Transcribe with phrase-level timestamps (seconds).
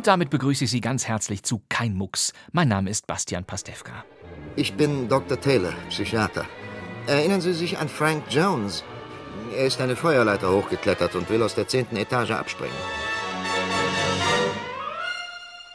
[0.00, 2.32] Und damit begrüße ich Sie ganz herzlich zu Kein Mucks.
[2.52, 4.02] Mein Name ist Bastian Pastewka.
[4.56, 5.38] Ich bin Dr.
[5.38, 6.46] Taylor, Psychiater.
[7.06, 8.82] Erinnern Sie sich an Frank Jones?
[9.54, 12.74] Er ist eine Feuerleiter hochgeklettert und will aus der zehnten Etage abspringen.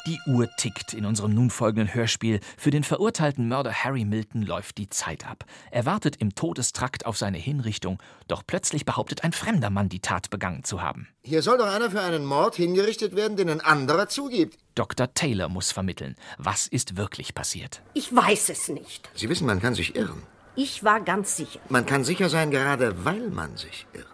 [0.08, 2.40] Die Uhr tickt in unserem nun folgenden Hörspiel.
[2.58, 5.46] Für den verurteilten Mörder Harry Milton läuft die Zeit ab.
[5.72, 10.30] Er wartet im Todestrakt auf seine Hinrichtung, doch plötzlich behauptet ein fremder Mann, die Tat
[10.30, 11.08] begangen zu haben.
[11.24, 14.60] Hier soll doch einer für einen Mord hingerichtet werden, den ein anderer zugibt.
[14.76, 15.12] Dr.
[15.16, 16.16] Taylor muss vermitteln.
[16.38, 17.82] Was ist wirklich passiert?
[17.96, 19.10] Ich weiß es nicht.
[19.16, 20.22] Sie wissen, man kann sich irren.
[20.56, 21.60] Ich war ganz sicher.
[21.70, 24.06] Man kann sicher sein, gerade weil man sich irrt.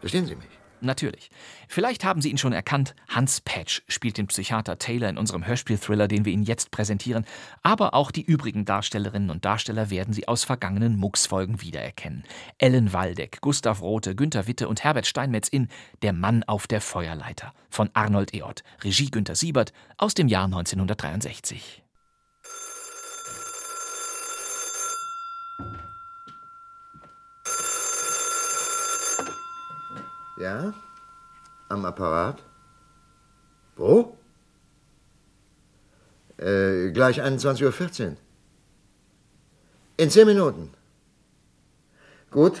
[0.00, 0.48] Verstehen Sie mich?
[0.84, 1.30] Natürlich.
[1.66, 2.94] Vielleicht haben Sie ihn schon erkannt.
[3.08, 7.24] Hans Patch spielt den Psychiater Taylor in unserem Hörspiel-Thriller, den wir Ihnen jetzt präsentieren.
[7.62, 12.24] Aber auch die übrigen Darstellerinnen und Darsteller werden Sie aus vergangenen Mux-Folgen wiedererkennen.
[12.58, 15.68] Ellen Waldeck, Gustav Rote, Günter Witte und Herbert Steinmetz in
[16.02, 18.62] Der Mann auf der Feuerleiter von Arnold Eott.
[18.82, 21.84] Regie Günter Siebert aus dem Jahr 1963.
[30.36, 30.74] Ja?
[31.68, 32.42] Am Apparat?
[33.76, 34.16] Wo?
[36.36, 38.16] Äh, gleich 21.14 Uhr.
[39.96, 40.72] In zehn Minuten.
[42.30, 42.60] Gut.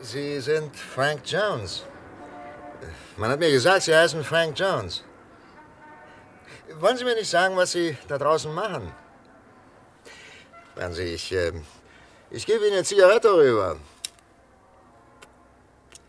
[0.00, 1.82] Sie sind Frank Jones.
[3.16, 5.04] Man hat mir gesagt, Sie heißen Frank Jones.
[6.80, 8.92] Wollen Sie mir nicht sagen, was Sie da draußen machen?
[10.74, 11.52] Hören Sie, ich, äh,
[12.30, 13.76] ich gebe Ihnen eine Zigarette rüber.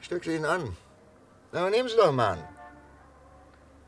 [0.01, 0.75] Stückle ihn an.
[1.51, 2.47] Na, nehmen Sie doch mal an.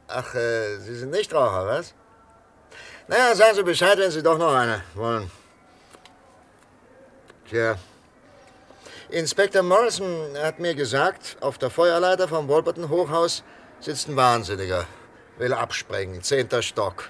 [0.08, 1.96] Ach, äh, Sie sind nicht Raucher, was?
[3.08, 5.32] Naja, sagen Sie Bescheid, wenn Sie doch noch eine wollen.
[7.50, 7.78] Tja.
[9.09, 13.41] Inspektor Morrison hat mir gesagt, auf der Feuerleiter vom Wolperton Hochhaus
[13.79, 14.85] sitzt ein Wahnsinniger.
[15.38, 17.09] Will abspringen, zehnter Stock.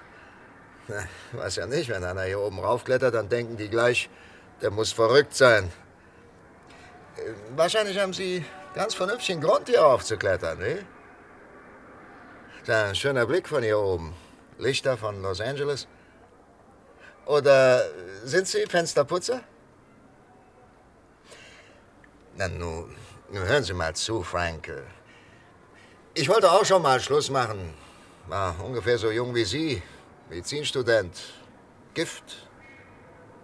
[1.32, 4.12] Weiß ja nicht, wenn einer hier oben raufklettert, dann denken die gleich,
[4.62, 5.72] der muss verrückt sein.
[7.56, 10.86] Wahrscheinlich haben Sie ganz vernünftigen Grund, hier aufzuklettern, ne?
[12.64, 14.14] Tja, ein schöner Blick von hier oben.
[14.60, 15.88] Lichter von Los Angeles.
[17.26, 17.86] Oder
[18.24, 19.42] sind Sie Fensterputzer?
[22.40, 22.96] Na, nun,
[23.32, 24.72] hören Sie mal zu, Frank.
[26.14, 27.74] Ich wollte auch schon mal Schluss machen.
[28.28, 29.82] War ungefähr so jung wie Sie.
[30.30, 31.18] Medizinstudent.
[31.96, 32.48] Gift.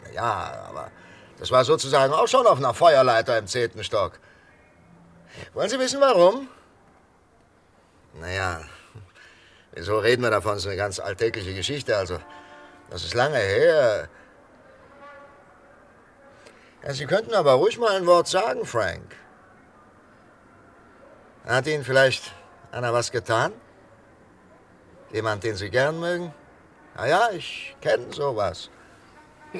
[0.04, 0.92] Na ja, aber
[1.40, 4.20] das war sozusagen auch schon auf einer Feuerleiter im zehnten Stock.
[5.56, 6.48] Wollen Sie wissen, warum?
[8.22, 8.62] Naja,
[9.72, 10.54] wieso reden wir davon?
[10.54, 11.98] Das ist eine ganz alltägliche Geschichte.
[11.98, 12.20] Also,
[12.92, 14.08] das ist lange her.
[16.84, 19.16] Ja, Sie könnten aber ruhig mal ein Wort sagen, Frank.
[21.46, 22.34] Hat Ihnen vielleicht
[22.72, 23.54] einer was getan?
[25.12, 26.34] Jemand, den Sie gern mögen?
[26.96, 28.70] Na ja, ich kenne sowas.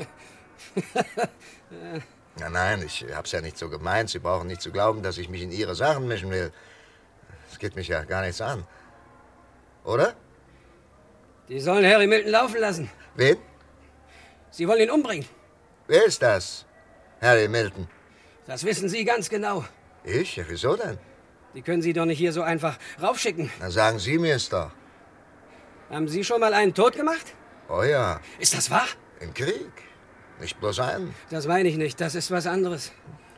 [2.40, 4.10] Na nein, ich hab's ja nicht so gemeint.
[4.10, 6.52] Sie brauchen nicht zu glauben, dass ich mich in Ihre Sachen mischen will.
[7.50, 8.66] Das geht mich ja gar nichts an.
[9.84, 10.14] Oder?
[11.48, 12.90] Die sollen Harry Milton laufen lassen.
[13.16, 13.38] Wen?
[14.50, 15.28] Sie wollen ihn umbringen.
[15.88, 16.66] Wer ist das?
[17.24, 17.88] Harry Milton.
[18.46, 19.64] Das wissen Sie ganz genau.
[20.04, 20.36] Ich?
[20.36, 20.98] Ja, wieso denn?
[21.56, 23.50] Die können Sie doch nicht hier so einfach raufschicken.
[23.60, 24.72] Na, sagen Sie mir es doch.
[25.90, 27.34] Haben Sie schon mal einen tot gemacht?
[27.70, 28.88] Oh ja, Ist das wahr?
[29.22, 29.72] im Krieg.
[30.42, 31.16] Nicht bloß einen.
[31.30, 32.02] Das meine ich nicht.
[32.02, 32.92] Das ist was anderes.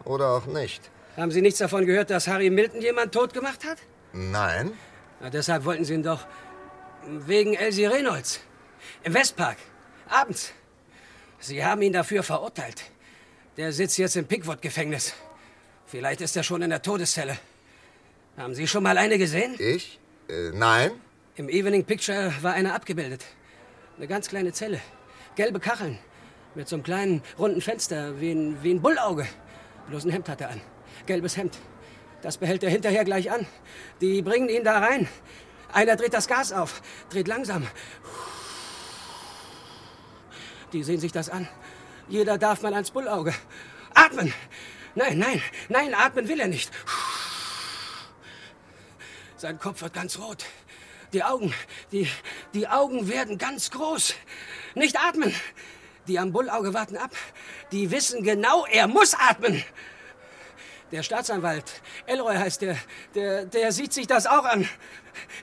[0.03, 0.89] Oder auch nicht.
[1.15, 3.77] Haben Sie nichts davon gehört, dass Harry Milton jemand tot gemacht hat?
[4.13, 4.71] Nein?
[5.19, 6.25] Na, deshalb wollten Sie ihn doch.
[7.05, 8.39] Wegen Elsie Reynolds.
[9.03, 9.57] Im Westpark.
[10.09, 10.53] Abends.
[11.39, 12.81] Sie haben ihn dafür verurteilt.
[13.57, 15.13] Der sitzt jetzt im Pickwood-Gefängnis.
[15.85, 17.37] Vielleicht ist er schon in der Todeszelle.
[18.35, 19.55] Haben Sie schon mal eine gesehen?
[19.59, 19.97] Ich?
[20.27, 20.91] Äh, nein?
[21.37, 23.23] Im Evening Picture war einer abgebildet.
[23.95, 24.81] Eine ganz kleine Zelle.
[25.35, 25.97] Gelbe Kacheln.
[26.53, 29.25] Mit so einem kleinen, runden Fenster, wie ein, wie ein Bullauge.
[29.87, 30.61] Bloß ein Hemd hat er an.
[31.05, 31.57] Gelbes Hemd.
[32.21, 33.47] Das behält er hinterher gleich an.
[34.01, 35.07] Die bringen ihn da rein.
[35.71, 36.81] Einer dreht das Gas auf.
[37.09, 37.65] Dreht langsam.
[40.73, 41.47] Die sehen sich das an.
[42.07, 43.33] Jeder darf mal ans Bullauge.
[43.93, 44.33] Atmen!
[44.93, 46.71] Nein, nein, nein, atmen will er nicht.
[49.35, 50.45] Sein Kopf wird ganz rot.
[51.11, 51.53] Die Augen,
[51.91, 52.09] die,
[52.53, 54.13] die Augen werden ganz groß.
[54.73, 55.33] Nicht atmen.
[56.07, 57.11] Die am Bullauge warten ab.
[57.71, 59.63] Die wissen genau, er muss atmen.
[60.91, 62.77] Der Staatsanwalt, Elroy heißt der,
[63.15, 64.69] der, der sieht sich das auch an.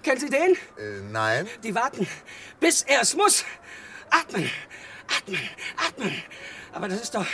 [0.03, 0.55] Kennen Sie den?
[0.79, 1.49] Äh, nein.
[1.63, 2.07] Die warten,
[2.61, 3.45] bis er es muss.
[4.09, 4.49] Atmen,
[5.17, 6.23] atmen, atmen.
[6.73, 7.27] Aber das ist doch...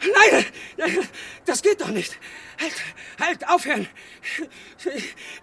[0.00, 0.46] Nein,
[1.44, 2.18] das geht doch nicht.
[2.60, 2.74] Halt,
[3.20, 3.88] halt, aufhören.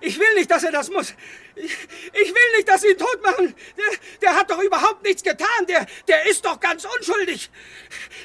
[0.01, 1.13] Ich will nicht, dass er das muss.
[1.55, 1.71] Ich
[2.13, 3.55] will nicht, dass sie ihn tot machen.
[3.77, 3.85] Der,
[4.21, 5.65] der hat doch überhaupt nichts getan.
[5.67, 7.49] Der, der ist doch ganz unschuldig.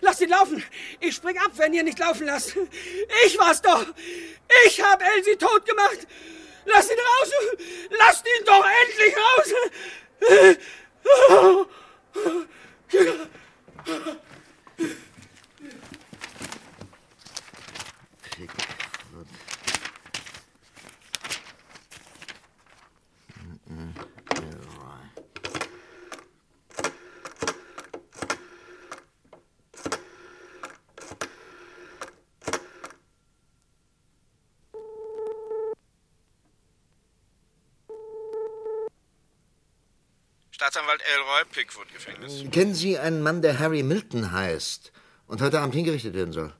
[0.01, 0.65] Lasst ihn laufen.
[1.01, 2.57] Ich spring ab, wenn ihr nicht laufen lasst.
[3.27, 3.87] Ich war's doch.
[4.67, 6.07] Ich hab Elsie tot gemacht.
[6.65, 7.31] Lasst ihn raus.
[7.91, 9.55] Lasst ihn doch endlich raus.
[13.87, 14.87] えっ?
[40.73, 42.51] Staatsanwalt Elroy, Pickwood-Gefängnis.
[42.51, 44.91] Kennen Sie einen Mann, der Harry Milton heißt
[45.27, 46.51] und heute Abend hingerichtet werden soll?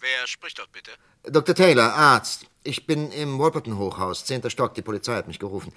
[0.00, 0.90] Wer spricht dort bitte?
[1.30, 1.54] Dr.
[1.54, 2.46] Taylor, Arzt.
[2.64, 4.74] Ich bin im Wolperton-Hochhaus, zehnter Stock.
[4.74, 5.72] Die Polizei hat mich gerufen.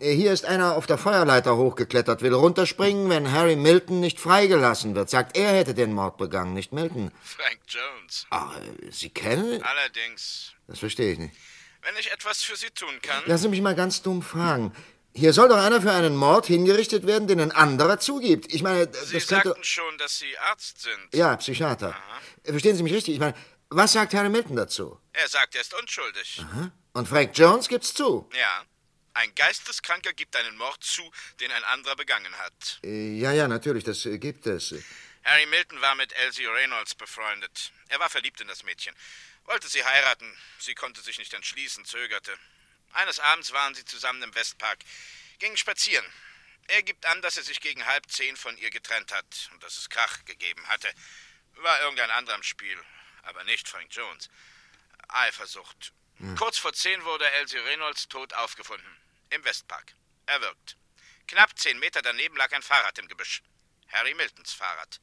[0.00, 4.96] Äh, Hier ist einer auf der Feuerleiter hochgeklettert, will runterspringen, wenn Harry Milton nicht freigelassen
[4.96, 5.08] wird.
[5.08, 7.12] Sagt, er hätte den Mord begangen, nicht Milton.
[7.22, 8.26] Frank Jones.
[8.30, 9.62] Ach, äh, Sie kennen?
[9.62, 11.36] Allerdings, Das verstehe ich nicht.
[11.82, 13.22] wenn ich etwas für Sie tun kann.
[13.26, 14.72] Lassen Sie mich mal ganz dumm fragen.
[15.18, 18.52] Hier soll doch einer für einen Mord hingerichtet werden, den ein anderer zugibt.
[18.54, 19.48] Ich meine, das Sie könnte...
[19.48, 21.12] sagten schon, dass Sie Arzt sind.
[21.12, 22.00] Ja, Psychiater.
[22.44, 23.14] Verstehen Sie mich richtig?
[23.14, 23.34] Ich meine,
[23.68, 25.00] was sagt Harry Milton dazu?
[25.12, 26.40] Er sagt, er ist unschuldig.
[26.92, 28.30] Und Frank Jones gibt's zu.
[28.32, 28.64] Ja.
[29.14, 31.02] Ein Geisteskranker gibt einen Mord zu,
[31.40, 32.78] den ein anderer begangen hat.
[32.84, 34.72] Äh, Ja, ja, natürlich, das äh, gibt es.
[35.24, 37.72] Harry Milton war mit Elsie Reynolds befreundet.
[37.88, 38.94] Er war verliebt in das Mädchen.
[39.46, 40.32] Wollte sie heiraten.
[40.60, 42.30] Sie konnte sich nicht entschließen, zögerte.
[42.92, 44.78] Eines Abends waren sie zusammen im Westpark,
[45.38, 46.06] gingen spazieren.
[46.68, 49.78] Er gibt an, dass er sich gegen halb zehn von ihr getrennt hat und dass
[49.78, 50.88] es Krach gegeben hatte.
[51.56, 52.78] War irgendein anderer im Spiel,
[53.22, 54.28] aber nicht Frank Jones.
[55.08, 55.92] Eifersucht.
[56.36, 58.96] Kurz vor zehn wurde Elsie Reynolds tot aufgefunden.
[59.30, 59.94] Im Westpark.
[60.26, 60.76] Erwürgt.
[61.28, 63.42] Knapp zehn Meter daneben lag ein Fahrrad im Gebüsch.
[63.88, 65.00] Harry Miltons Fahrrad.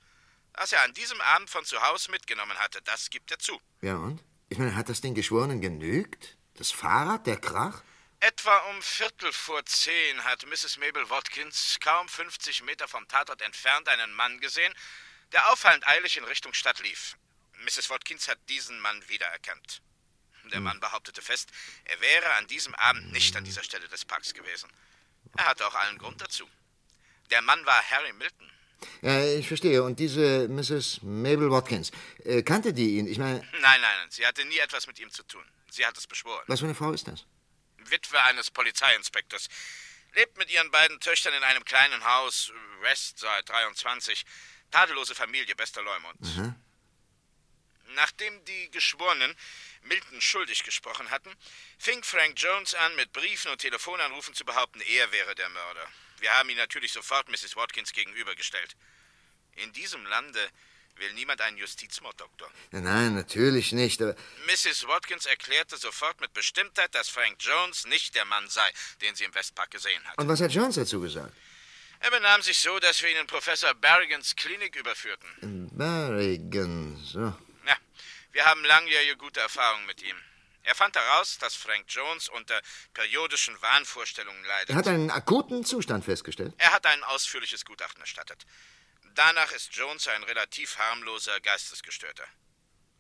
[0.53, 3.59] Das er an diesem Abend von zu Hause mitgenommen hatte, das gibt er zu.
[3.81, 4.23] Ja, und?
[4.49, 6.34] Ich meine, hat das den Geschworenen genügt?
[6.55, 7.83] Das Fahrrad, der Krach?
[8.21, 10.77] Etwa um Viertel vor zehn hat Mrs.
[10.77, 14.73] Mabel Watkins kaum 50 Meter vom Tatort entfernt einen Mann gesehen,
[15.33, 17.17] der auffallend eilig in Richtung Stadt lief.
[17.63, 17.89] Mrs.
[17.89, 19.81] Watkins hat diesen Mann wiedererkannt.
[20.51, 21.49] Der Mann behauptete fest,
[21.85, 24.69] er wäre an diesem Abend nicht an dieser Stelle des Parks gewesen.
[25.37, 26.47] Er hatte auch allen Grund dazu.
[27.31, 28.51] Der Mann war Harry Milton.
[29.01, 29.81] Ja, ich verstehe.
[29.83, 30.99] Und diese Mrs.
[31.01, 31.91] Mabel Watkins,
[32.23, 33.07] äh, kannte die ihn?
[33.07, 35.43] Ich meine, Nein, nein, sie hatte nie etwas mit ihm zu tun.
[35.75, 36.43] Sie hat es beschworen.
[36.47, 37.25] was für eine Frau ist das?
[37.77, 39.49] Witwe eines Polizeiinspektors.
[40.13, 42.51] Lebt mit ihren beiden Töchtern in einem kleinen Haus.
[42.79, 44.25] West seit 23.
[44.71, 46.55] Tadellose Familie, bester Leumund.
[47.95, 49.35] Nachdem die Geschworenen
[49.83, 51.31] Milton schuldig gesprochen hatten,
[51.77, 55.87] fing Frank Jones an, mit Briefen und Telefonanrufen zu behaupten, er wäre der Mörder.
[56.19, 57.55] Wir haben ihn natürlich sofort Mrs.
[57.55, 58.75] Watkins gegenübergestellt.
[59.55, 60.49] In diesem Lande
[60.97, 62.49] will niemand einen Justizmord, Doktor.
[62.71, 63.99] Nein, natürlich nicht.
[63.99, 64.87] Mrs.
[64.87, 68.69] Watkins erklärte sofort mit Bestimmtheit, dass Frank Jones nicht der Mann sei,
[69.01, 70.17] den sie im Westpark gesehen hat.
[70.17, 71.33] und was hat Jones dazu gesagt?
[72.01, 75.69] Er benahm sich so, dass wir ihn in Professor Barrigans Klinik überführten.
[75.71, 77.19] Berrigan, so.
[77.65, 77.77] Ja,
[78.33, 80.15] wir haben langjährige gute Erfahrungen mit ihm.
[80.63, 82.59] Er fand heraus, dass Frank Jones unter
[82.93, 84.71] periodischen Wahnvorstellungen leidet.
[84.71, 86.53] Er hat einen akuten Zustand festgestellt.
[86.57, 88.45] Er hat ein ausführliches Gutachten erstattet.
[89.15, 92.25] Danach ist Jones ein relativ harmloser Geistesgestörter.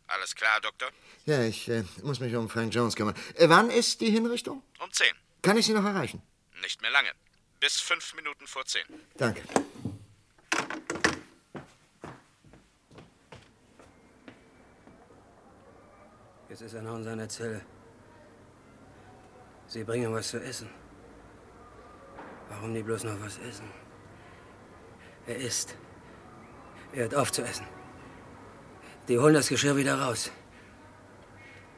[0.07, 0.89] Alles klar, Doktor?
[1.25, 3.15] Ja, ich äh, muss mich um Frank Jones kümmern.
[3.35, 4.63] Äh, wann ist die Hinrichtung?
[4.79, 5.13] Um zehn.
[5.41, 6.21] Kann ich Sie noch erreichen?
[6.61, 7.11] Nicht mehr lange.
[7.59, 8.85] Bis fünf Minuten vor zehn.
[9.17, 9.43] Danke.
[16.47, 17.65] Jetzt ist er noch in seiner Zelle.
[19.67, 20.69] Sie bringen was zu essen.
[22.47, 23.69] Warum nie bloß noch was essen?
[25.27, 25.75] Er isst.
[26.95, 27.65] Er hört auf zu essen.
[29.09, 30.31] Die holen das Geschirr wieder raus.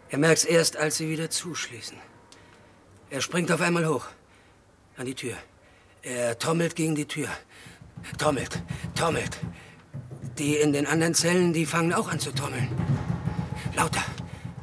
[0.10, 1.98] Er merkt's erst, als sie wieder zuschließen.
[3.10, 4.06] Er springt auf einmal hoch.
[4.96, 5.36] An die Tür.
[6.04, 7.30] Er trommelt gegen die Tür.
[8.20, 8.62] Trommelt,
[8.94, 9.40] trommelt.
[10.38, 12.70] Die in den anderen Zellen, die fangen auch an zu trommeln.
[13.76, 14.04] Lauter,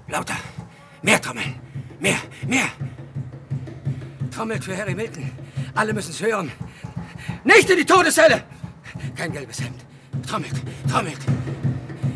[0.07, 0.37] lauter.
[1.03, 1.61] Mehr trommeln.
[1.99, 2.69] Mehr, mehr.
[4.31, 5.33] Trommelt für Harry Milton.
[5.75, 6.53] Alle müssen es hören.
[7.43, 8.45] Nicht in die Todeszelle!
[9.17, 9.85] Kein gelbes Hemd.
[10.27, 10.55] Trommelt,
[10.91, 11.19] trommelt.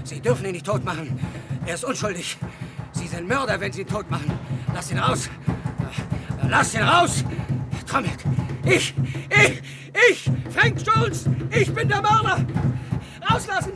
[0.04, 1.18] Sie dürfen ihn nicht tot machen.
[1.66, 2.36] Er ist unschuldig.
[2.92, 4.32] Sie sind Mörder, wenn Sie ihn tot machen.
[4.74, 5.28] Lass ihn raus.
[6.48, 7.24] Lass ihn raus.
[7.86, 8.18] Trommelt.
[8.64, 8.94] Ich,
[9.30, 9.62] ich,
[10.10, 12.44] ich, Frank Jones, ich bin der Mörder.
[13.30, 13.72] Rauslassen.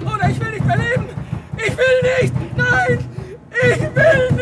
[0.00, 1.06] Oder ich will nicht mehr leben.
[1.56, 2.34] Ich will nicht.
[2.56, 2.98] Nein,
[3.50, 4.35] ich will nicht.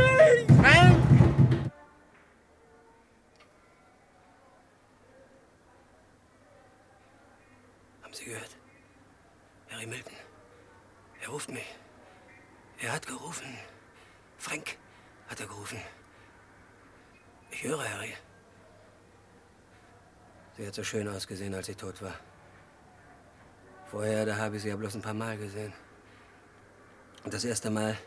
[20.64, 22.14] Sie hat so schön ausgesehen, als sie tot war.
[23.90, 25.74] Vorher, da habe ich sie ja bloß ein paar Mal gesehen.
[27.22, 27.98] Und das erste Mal,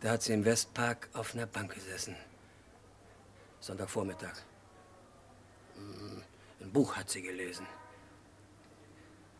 [0.00, 2.16] da hat sie im Westpark auf einer Bank gesessen.
[3.60, 4.32] Sonntagvormittag.
[5.76, 6.22] Mm,
[6.62, 7.66] Ein Buch hat sie gelesen.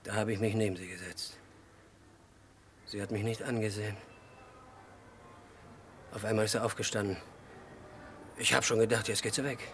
[0.03, 1.39] Da habe ich mich neben sie gesetzt.
[2.85, 3.97] Sie hat mich nicht angesehen.
[6.11, 7.17] Auf einmal ist sie aufgestanden.
[8.37, 9.73] Ich habe schon gedacht, jetzt geht sie weg.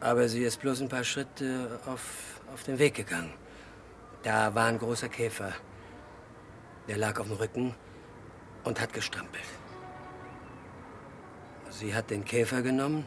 [0.00, 3.34] Aber sie ist bloß ein paar Schritte auf, auf den Weg gegangen.
[4.22, 5.52] Da war ein großer Käfer.
[6.88, 7.74] Der lag auf dem Rücken
[8.64, 9.44] und hat gestrampelt.
[11.68, 13.06] Sie hat den Käfer genommen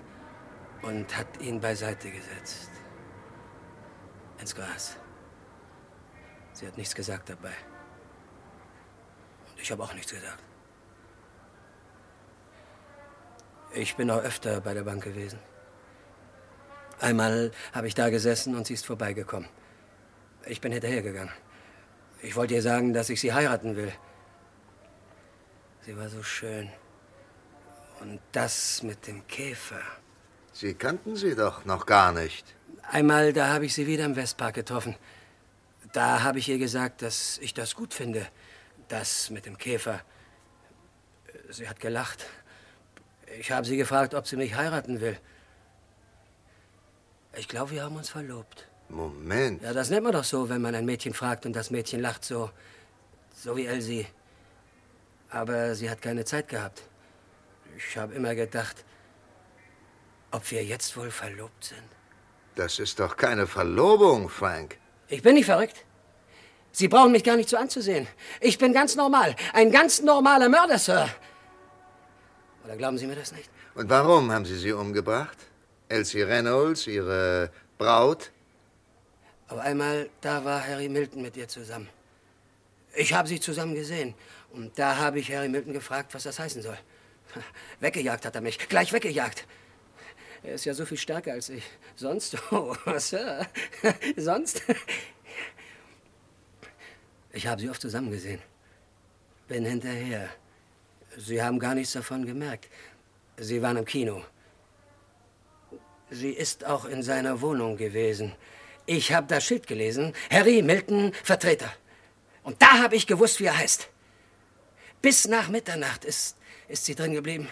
[0.84, 2.70] und hat ihn beiseite gesetzt.
[4.40, 4.96] Ins Gras.
[6.54, 7.54] Sie hat nichts gesagt dabei.
[9.50, 10.44] Und ich habe auch nichts gesagt.
[13.74, 15.40] Ich bin auch öfter bei der Bank gewesen.
[17.04, 19.50] Einmal habe ich da gesessen und sie ist vorbeigekommen.
[20.46, 21.34] Ich bin hinterhergegangen.
[22.22, 23.92] Ich wollte ihr sagen, dass ich sie heiraten will.
[25.82, 26.70] Sie war so schön.
[28.00, 29.82] Und das mit dem Käfer.
[30.54, 32.56] Sie kannten sie doch noch gar nicht.
[32.90, 34.96] Einmal, da habe ich sie wieder im Westpark getroffen.
[35.92, 38.26] Da habe ich ihr gesagt, dass ich das gut finde.
[38.88, 40.00] Das mit dem Käfer.
[41.50, 42.26] Sie hat gelacht.
[43.42, 45.18] Ich habe sie gefragt, ob sie mich heiraten will.
[47.36, 48.68] Ich glaube, wir haben uns verlobt.
[48.90, 49.64] Moment.
[49.64, 52.24] Ja, das nennt man doch so, wenn man ein Mädchen fragt und das Mädchen lacht
[52.24, 52.52] so.
[53.36, 54.06] So wie Elsie.
[55.30, 56.84] Aber sie hat keine Zeit gehabt.
[57.76, 58.86] Ich habe immer gedacht,
[60.32, 61.88] ob wir jetzt wohl verlobt sind.
[62.56, 64.78] Das ist doch keine Verlobung, Frank.
[65.08, 65.86] Ich bin nicht verrückt.
[66.72, 68.08] Sie brauchen mich gar nicht so anzusehen.
[68.42, 69.36] Ich bin ganz normal.
[69.54, 71.10] Ein ganz normaler Mörder, Sir.
[72.64, 73.50] Oder glauben Sie mir das nicht?
[73.76, 75.38] Und warum haben Sie sie umgebracht?
[75.94, 78.32] Elsie Reynolds, Ihre Braut?
[79.48, 81.88] Auf einmal, da war Harry Milton mit ihr zusammen.
[82.96, 84.16] Ich habe sie zusammen gesehen.
[84.52, 86.78] Und da habe ich Harry Milton gefragt, was das heißen soll.
[87.80, 88.58] Weggejagt hat er mich.
[88.58, 89.46] Gleich weggejagt.
[90.42, 91.64] Er ist ja so viel stärker als ich.
[91.96, 92.38] Sonst?
[92.52, 93.46] Oh, Sir.
[94.18, 94.64] Sonst?
[97.34, 98.42] Ich habe sie oft zusammen gesehen.
[99.48, 100.28] Bin hinterher.
[101.18, 102.68] Sie haben gar nichts davon gemerkt.
[103.38, 104.24] Sie waren im Kino.
[106.14, 108.36] Sie ist auch in seiner Wohnung gewesen.
[108.86, 110.14] Ich habe das Schild gelesen.
[110.30, 111.74] Harry Milton, Vertreter.
[112.44, 113.90] Und da habe ich gewusst, wie er heißt.
[115.02, 117.50] Bis nach Mitternacht ist, ist sie drin geblieben.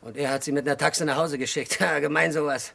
[0.00, 1.78] Und er hat sie mit einer Taxe nach Hause geschickt.
[1.80, 2.72] Ja, gemein sowas.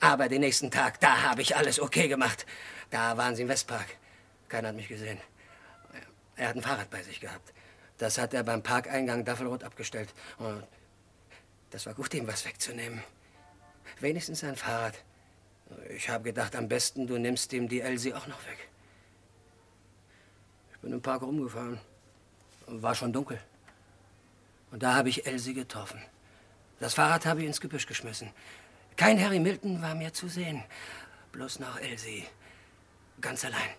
[0.00, 2.46] Aber den nächsten Tag, da habe ich alles okay gemacht.
[2.90, 3.86] Da waren sie im Westpark.
[4.48, 5.20] Keiner hat mich gesehen.
[6.36, 7.52] Er hat ein Fahrrad bei sich gehabt.
[7.98, 10.08] Das hat er beim Parkeingang Daffelrot abgestellt.
[10.38, 10.64] Und
[11.70, 13.02] das war gut, ihm was wegzunehmen.
[14.00, 15.02] Wenigstens ein Fahrrad.
[15.94, 18.68] Ich habe gedacht, am besten, du nimmst ihm die Elsie auch noch weg.
[20.72, 21.80] Ich bin im Park rumgefahren.
[22.66, 23.40] War schon dunkel.
[24.70, 26.02] Und da habe ich Elsie getroffen.
[26.80, 28.30] Das Fahrrad habe ich ins Gebüsch geschmissen.
[28.96, 30.64] Kein Harry Milton war mehr zu sehen.
[31.32, 32.26] Bloß noch Elsie.
[33.20, 33.70] Ganz allein.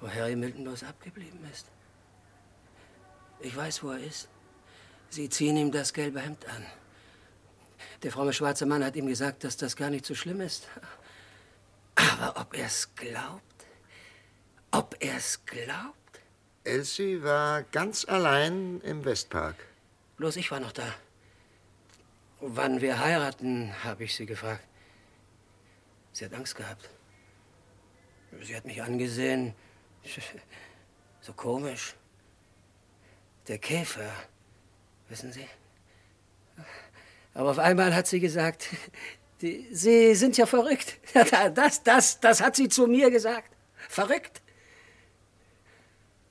[0.00, 1.66] Wo Harry Milton bloß abgeblieben ist.
[3.40, 4.28] Ich weiß, wo er ist.
[5.16, 6.66] Sie ziehen ihm das gelbe Hemd an.
[8.02, 10.68] Der fromme schwarze Mann hat ihm gesagt, dass das gar nicht so schlimm ist.
[11.94, 13.64] Aber ob er es glaubt?
[14.72, 16.20] Ob er es glaubt?
[16.64, 19.56] Elsie war ganz allein im Westpark.
[20.18, 20.94] Bloß ich war noch da.
[22.42, 24.64] Wann wir heiraten, habe ich sie gefragt.
[26.12, 26.90] Sie hat Angst gehabt.
[28.42, 29.54] Sie hat mich angesehen.
[31.22, 31.94] So komisch.
[33.48, 34.12] Der Käfer,
[35.08, 35.46] wissen Sie?
[37.34, 38.68] Aber auf einmal hat sie gesagt,
[39.40, 40.98] Die, Sie sind ja verrückt.
[41.54, 43.50] Das, das, das hat sie zu mir gesagt.
[43.88, 44.40] Verrückt.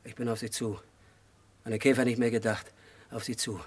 [0.03, 0.79] Ich bin auf sie zu.
[1.63, 2.71] An den Käfer nicht mehr gedacht.
[3.11, 3.59] Auf sie zu.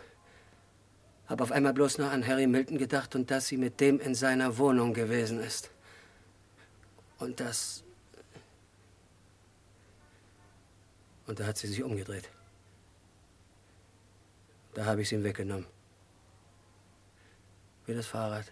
[1.26, 4.14] Hab auf einmal bloß noch an Harry Milton gedacht und dass sie mit dem in
[4.14, 5.70] seiner Wohnung gewesen ist.
[7.18, 7.84] Und das.
[11.26, 12.28] Und da hat sie sich umgedreht.
[14.78, 15.66] Da habe ich sie ihm weggenommen.
[17.85, 18.44] Wie das Fahrrad.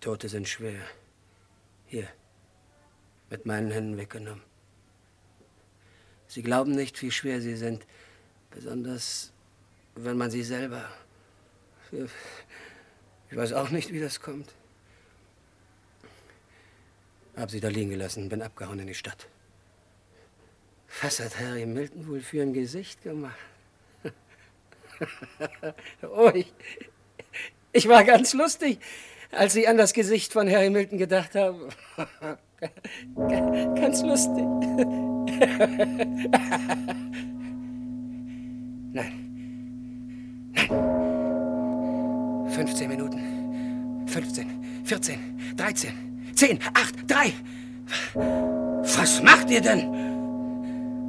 [0.00, 0.82] Tote sind schwer.
[1.86, 2.08] Hier.
[3.30, 4.42] Mit meinen Händen weggenommen.
[6.26, 7.86] Sie glauben nicht, wie schwer sie sind.
[8.50, 9.32] Besonders,
[9.94, 10.90] wenn man sie selber.
[13.30, 14.52] Ich weiß auch nicht, wie das kommt.
[17.34, 19.26] Hab sie da liegen gelassen, bin abgehauen in die Stadt.
[21.00, 23.38] Was hat Harry Milton wohl für ein Gesicht gemacht?
[26.02, 26.52] oh, ich,
[27.72, 28.78] ich war ganz lustig,
[29.30, 31.68] als ich an das Gesicht von Harry Milton gedacht habe.
[33.16, 34.44] ganz lustig.
[38.92, 40.52] Nein.
[40.52, 42.50] Nein.
[42.50, 44.06] 15 Minuten.
[44.06, 47.32] 15, 14, 13, 10, 8, 3.
[48.14, 50.11] Was macht ihr denn?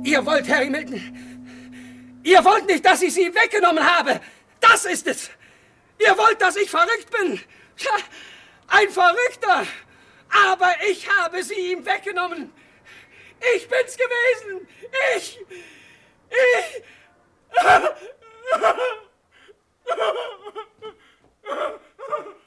[0.04, 2.22] Ihr wollt Harry Milton.
[2.24, 4.20] Ihr wollt nicht, dass ich sie weggenommen habe.
[4.60, 5.30] Das ist es.
[6.00, 7.40] Ihr wollt, dass ich verrückt bin.
[7.78, 7.98] Ja,
[8.68, 9.66] ein Verrückter.
[10.52, 12.52] Aber ich habe sie ihm weggenommen.
[13.56, 14.68] Ich bin's gewesen.
[15.16, 15.40] Ich.
[16.30, 16.84] Ich.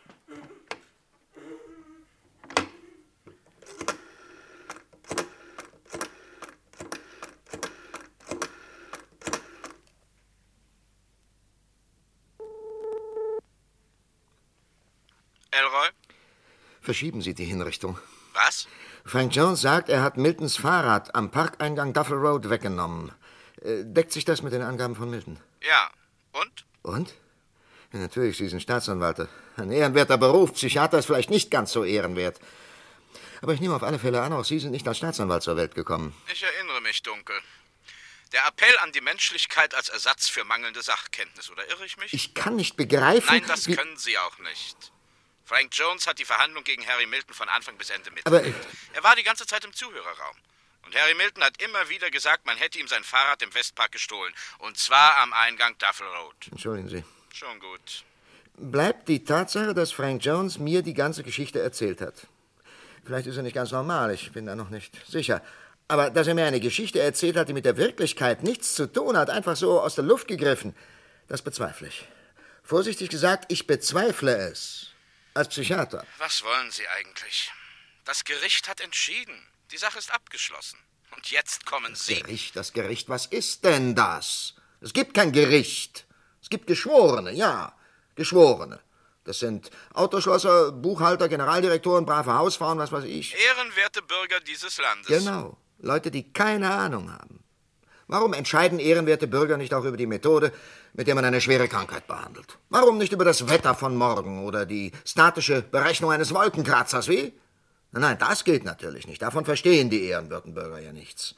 [15.57, 15.89] Elroy?
[16.83, 17.99] Verschieben Sie die Hinrichtung.
[18.35, 18.69] Was?
[19.05, 23.13] Frank Jones sagt, er hat Miltons Fahrrad am Parkeingang Duffel Road weggenommen.
[23.63, 25.39] Äh, deckt sich das mit den Angaben von Milton?
[25.63, 25.91] Ja.
[26.33, 26.65] Und?
[26.83, 27.15] Und?
[27.93, 29.29] Ja, natürlich, Sie sind Staatsanwalt.
[29.57, 30.53] Ein ehrenwerter Beruf.
[30.53, 32.39] Psychiater ist vielleicht nicht ganz so ehrenwert.
[33.41, 35.75] Aber ich nehme auf alle Fälle an, auch Sie sind nicht als Staatsanwalt zur Welt
[35.75, 36.15] gekommen.
[36.33, 37.37] Ich erinnere mich dunkel.
[38.33, 42.13] Der Appell an die Menschlichkeit als Ersatz für mangelnde Sachkenntnis, oder irre ich mich?
[42.13, 43.29] Ich kann nicht begreifen.
[43.29, 44.93] Nein, das können Sie auch nicht.
[45.47, 48.69] Frank Jones hat die Verhandlung gegen Harry Milton von Anfang bis Ende Aber- mitgemacht.
[48.93, 50.37] Er war die ganze Zeit im Zuhörerraum.
[50.85, 54.33] Und Harry Milton hat immer wieder gesagt, man hätte ihm sein Fahrrad im Westpark gestohlen.
[54.59, 56.35] Und zwar am Eingang Duffel Road.
[56.51, 57.05] Entschuldigen Sie.
[57.33, 58.05] Schon gut.
[58.57, 62.15] Bleibt die Tatsache, dass Frank Jones mir die ganze Geschichte erzählt hat.
[63.05, 65.43] Vielleicht ist er nicht ganz normal, ich bin da noch nicht sicher.
[65.87, 69.17] Aber dass er mir eine Geschichte erzählt hat, die mit der Wirklichkeit nichts zu tun
[69.17, 70.75] hat, einfach so aus der Luft gegriffen,
[71.29, 72.09] das bezweifle ich.
[72.65, 74.91] Vorsichtig gesagt, ich bezweifle es.
[75.37, 76.03] Als Psychiater.
[76.17, 77.53] Was wollen Sie eigentlich?
[78.07, 79.37] Das Gericht hat entschieden.
[79.71, 80.79] Die Sache ist abgeschlossen.
[81.15, 82.23] Und jetzt kommen Sie.
[82.23, 84.55] Gericht, das Gericht, was ist denn das?
[84.81, 86.07] Es gibt kein Gericht.
[86.41, 87.77] Es gibt Geschworene, ja.
[88.15, 88.81] Geschworene.
[89.25, 93.35] Das sind Autoschlosser, Buchhalter, Generaldirektoren, brave Hausfrauen, was weiß ich.
[93.35, 95.09] Ehrenwerte Bürger dieses Landes.
[95.09, 95.59] Genau.
[95.79, 97.45] Leute, die keine Ahnung haben.
[98.09, 100.53] Warum entscheiden ehrenwerte Bürger nicht auch über die Methode,
[100.95, 102.59] mit der man eine schwere Krankheit behandelt?
[102.71, 107.33] Warum nicht über das Wetter von morgen oder die statische Berechnung eines Wolkenkratzers, wie?
[107.91, 109.23] Nein, nein, das geht natürlich nicht.
[109.23, 111.35] Davon verstehen die ehrenwerten Bürger ja nichts.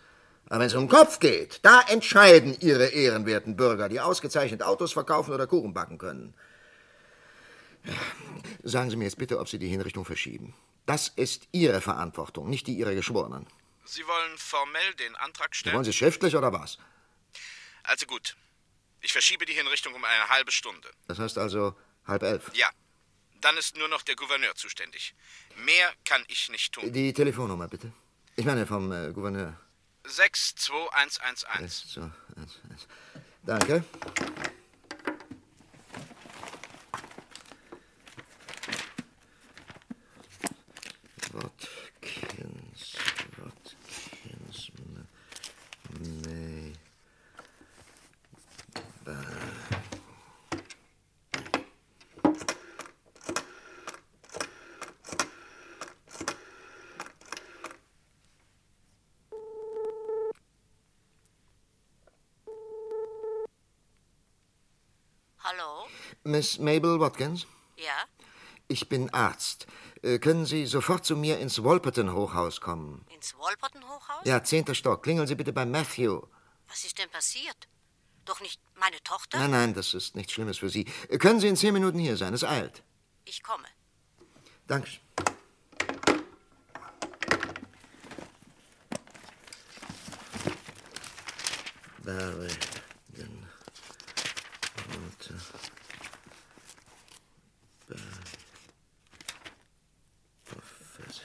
[0.49, 4.93] Aber wenn es um den Kopf geht, da entscheiden ihre ehrenwerten Bürger, die ausgezeichnet Autos
[4.93, 6.35] verkaufen oder Kuchen backen können.
[8.63, 10.55] Sagen Sie mir jetzt bitte, ob Sie die Hinrichtung verschieben.
[10.85, 13.47] Das ist Ihre Verantwortung, nicht die Ihrer Geschworenen.
[13.89, 15.75] Sie wollen formell den Antrag stellen?
[15.75, 16.79] Wollen Sie schriftlich oder was?
[17.85, 18.37] Also gut.
[19.01, 20.91] Ich verschiebe die Hinrichtung um eine halbe Stunde.
[21.07, 21.75] Das heißt also
[22.07, 22.51] halb elf.
[22.53, 22.69] Ja.
[23.41, 25.15] Dann ist nur noch der Gouverneur zuständig.
[25.65, 26.93] Mehr kann ich nicht tun.
[26.93, 27.93] Die Telefonnummer bitte.
[28.37, 29.59] Ich meine vom äh, Gouverneur.
[30.05, 31.73] 62111.
[31.87, 32.87] So, eins, eins.
[33.43, 33.85] Danke.
[41.33, 42.97] Watkins,
[43.37, 44.71] Watkins,
[46.27, 46.73] May.
[65.41, 65.87] Hallo?
[66.29, 67.47] Miss Mabel Watkins?
[67.79, 68.05] Ja?
[68.69, 69.67] Ich bin Arzt.
[70.03, 73.07] Äh, können Sie sofort zu mir ins Wolperton-Hochhaus kommen?
[73.15, 74.27] Ins Wolperton-Hochhaus?
[74.27, 75.03] Ja, zehnter Stock.
[75.03, 76.21] Klingeln Sie bitte bei Matthew.
[76.69, 77.57] Was ist denn passiert?
[78.27, 79.39] Doch nicht Meine Tochter?
[79.39, 80.85] Nein, nein, das ist nichts Schlimmes für Sie.
[81.19, 82.35] Können Sie in zehn Minuten hier sein?
[82.35, 82.83] Es eilt.
[83.25, 83.67] Ich komme.
[84.67, 84.91] Danke.
[92.05, 92.51] Barry.
[94.93, 95.35] Rote.
[100.45, 101.25] Professor.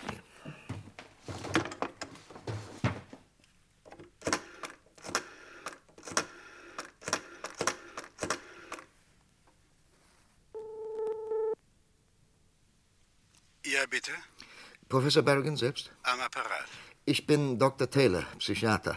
[13.65, 14.11] Ja, bitte?
[14.89, 15.91] Professor Berrigan selbst?
[16.03, 16.67] Am Apparat.
[17.05, 17.87] Ich bin Dr.
[17.89, 18.95] Taylor, Psychiater.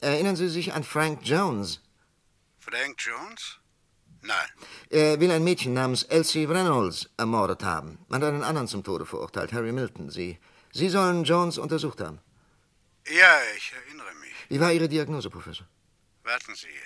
[0.00, 1.80] Erinnern Sie sich an Frank Jones?
[2.60, 3.58] Frank Jones?
[4.22, 4.50] Nein.
[4.90, 7.98] Er will ein Mädchen namens Elsie Reynolds ermordet haben.
[8.08, 10.10] Man hat einen anderen zum Tode verurteilt, Harry Milton.
[10.10, 10.38] Sie,
[10.72, 12.20] Sie sollen Jones untersucht haben.
[13.06, 14.36] Ja, ich erinnere mich.
[14.50, 15.66] Wie war Ihre Diagnose, Professor?
[16.22, 16.78] Warten Sie.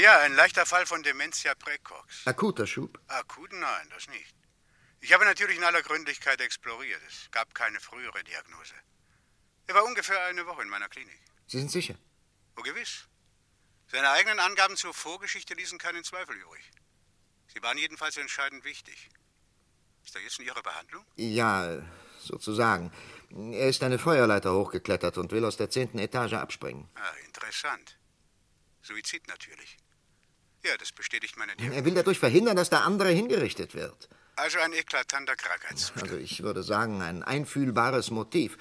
[0.00, 2.26] Ja, ein leichter Fall von Dementia praecox.
[2.26, 2.98] Akuter Schub?
[3.08, 3.52] Akut?
[3.52, 4.34] Nein, das nicht.
[5.02, 7.00] Ich habe natürlich in aller Gründlichkeit exploriert.
[7.08, 8.74] Es gab keine frühere Diagnose.
[9.66, 11.18] Er war ungefähr eine Woche in meiner Klinik.
[11.48, 11.96] Sie sind sicher?
[12.56, 13.08] Oh, gewiss.
[13.88, 16.70] Seine eigenen Angaben zur Vorgeschichte ließen keinen Zweifel übrig.
[17.52, 19.10] Sie waren jedenfalls entscheidend wichtig.
[20.04, 21.04] Ist er jetzt in Ihrer Behandlung?
[21.16, 21.82] Ja,
[22.20, 22.92] sozusagen.
[23.30, 26.88] Er ist eine Feuerleiter hochgeklettert und will aus der zehnten Etage abspringen.
[26.94, 27.98] Ah, interessant.
[28.82, 29.76] Suizid natürlich.
[30.64, 31.76] Ja, das bestätigt meine Diagnose.
[31.76, 34.08] Er will dadurch verhindern, dass der andere hingerichtet wird.
[34.36, 36.02] Also ein eklatanter Krankheitszustand.
[36.02, 38.56] Also ich würde sagen, ein einfühlbares Motiv.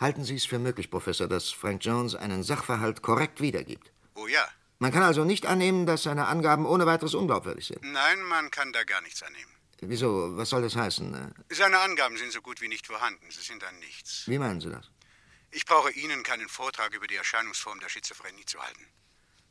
[0.00, 3.92] Halten Sie es für möglich, Professor, dass Frank Jones einen Sachverhalt korrekt wiedergibt?
[4.14, 4.46] Oh ja.
[4.78, 7.82] Man kann also nicht annehmen, dass seine Angaben ohne weiteres unglaubwürdig sind.
[7.82, 9.50] Nein, man kann da gar nichts annehmen.
[9.80, 10.36] Wieso?
[10.36, 11.34] Was soll das heißen?
[11.50, 13.30] Seine Angaben sind so gut wie nicht vorhanden.
[13.30, 14.24] Sie sind ein Nichts.
[14.26, 14.90] Wie meinen Sie das?
[15.50, 18.86] Ich brauche Ihnen keinen Vortrag über die Erscheinungsform der Schizophrenie zu halten.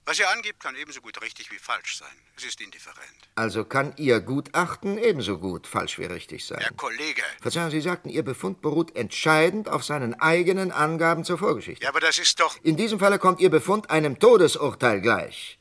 [0.06, 2.12] Was er angibt, kann ebenso gut richtig wie falsch sein.
[2.36, 2.98] Es ist indifferent.
[3.36, 6.60] Also kann Ihr Gutachten ebenso gut falsch wie richtig sein.
[6.60, 7.22] Herr Kollege.
[7.42, 11.84] Verzeihung, Sie sagten, Ihr Befund beruht entscheidend auf seinen eigenen Angaben zur Vorgeschichte.
[11.84, 12.58] Ja, aber das ist doch.
[12.64, 15.58] In diesem Falle kommt Ihr Befund einem Todesurteil gleich.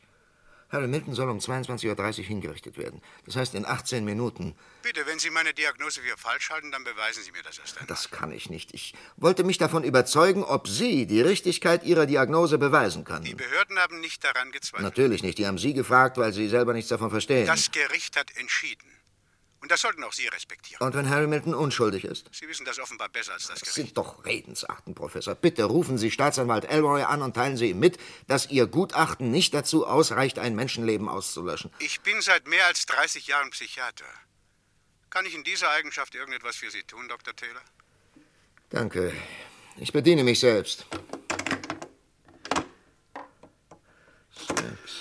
[0.72, 3.02] Harry Milton soll um 22.30 Uhr hingerichtet werden.
[3.26, 4.54] Das heißt in 18 Minuten.
[4.82, 7.88] Bitte, wenn Sie meine Diagnose für falsch halten, dann beweisen Sie mir das erst einmal.
[7.88, 8.72] Das kann ich nicht.
[8.72, 13.26] Ich wollte mich davon überzeugen, ob Sie die Richtigkeit Ihrer Diagnose beweisen können.
[13.26, 14.82] Die Behörden haben nicht daran gezweifelt.
[14.82, 15.36] Natürlich nicht.
[15.36, 17.46] Die haben Sie gefragt, weil Sie selber nichts davon verstehen.
[17.46, 19.01] Das Gericht hat entschieden.
[19.62, 20.84] Und das sollten auch Sie respektieren.
[20.84, 22.28] Und wenn Harry Milton unschuldig ist?
[22.32, 23.74] Sie wissen das offenbar besser als das Das Gericht.
[23.74, 25.36] sind doch Redensarten, Professor.
[25.36, 27.96] Bitte rufen Sie Staatsanwalt Elroy an und teilen Sie ihm mit,
[28.26, 31.70] dass Ihr Gutachten nicht dazu ausreicht, ein Menschenleben auszulöschen.
[31.78, 34.04] Ich bin seit mehr als 30 Jahren Psychiater.
[35.10, 37.34] Kann ich in dieser Eigenschaft irgendetwas für Sie tun, Dr.
[37.36, 37.62] Taylor?
[38.70, 39.12] Danke.
[39.76, 40.86] Ich bediene mich selbst.
[44.34, 44.92] Sechs,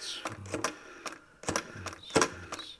[0.00, 0.30] zwei,
[1.86, 2.78] eins, eins.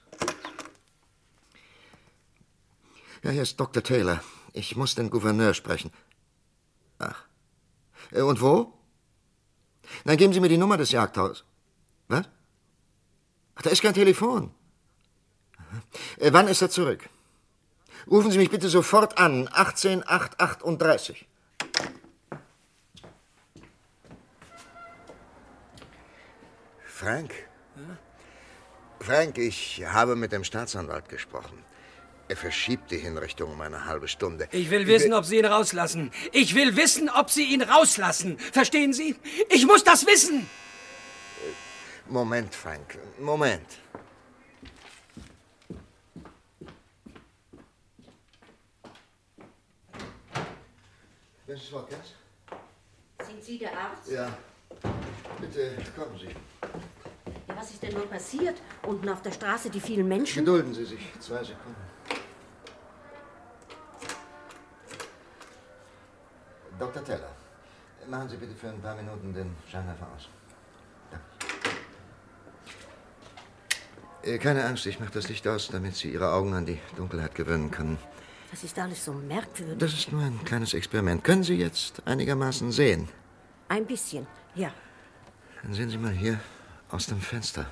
[3.22, 3.82] Ja, hier ist Dr.
[3.82, 4.20] Taylor.
[4.52, 5.92] Ich muss den Gouverneur sprechen.
[6.98, 7.24] Ach.
[8.10, 8.72] Äh, Und wo?
[10.04, 11.44] Dann geben Sie mir die Nummer des Jagdhauses.
[12.08, 12.28] Was?
[13.54, 14.52] Ach, da ist kein Telefon.
[16.18, 17.08] Äh, wann ist er zurück?
[18.10, 19.48] Rufen Sie mich bitte sofort an.
[19.52, 21.26] 18838.
[26.84, 27.32] Frank?
[29.00, 31.58] Frank, ich habe mit dem Staatsanwalt gesprochen.
[32.32, 34.48] Er verschiebt die Hinrichtung um eine halbe Stunde.
[34.52, 36.10] Ich will wissen, ob Sie ihn rauslassen.
[36.32, 38.38] Ich will wissen, ob Sie ihn rauslassen.
[38.38, 39.16] Verstehen Sie?
[39.50, 40.48] Ich muss das wissen.
[42.08, 42.98] Moment, Frank.
[43.20, 43.66] Moment.
[51.46, 51.70] Mrs.
[51.74, 52.14] Watkins?
[53.26, 54.10] Sind Sie der Arzt?
[54.10, 54.38] Ja.
[55.38, 56.34] Bitte kommen Sie.
[57.46, 58.56] Ja, was ist denn nur passiert?
[58.86, 60.46] Unten auf der Straße die vielen Menschen?
[60.46, 61.00] Gedulden Sie sich.
[61.20, 61.91] Zwei Sekunden.
[66.78, 67.04] Dr.
[67.04, 67.30] Teller,
[68.08, 70.28] machen Sie bitte für ein paar Minuten den Scheinwerfer aus.
[71.10, 71.26] Danke.
[74.22, 77.34] Äh, Keine Angst, ich mache das Licht aus, damit Sie Ihre Augen an die Dunkelheit
[77.34, 77.98] gewöhnen können.
[78.50, 79.78] Das ist alles so merkwürdig.
[79.78, 81.24] Das ist nur ein kleines Experiment.
[81.24, 83.08] Können Sie jetzt einigermaßen sehen?
[83.68, 84.70] Ein bisschen, ja.
[85.62, 86.38] Dann sehen Sie mal hier
[86.90, 87.66] aus dem Fenster.